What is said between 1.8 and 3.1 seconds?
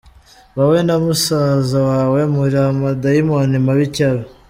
wawe muri ama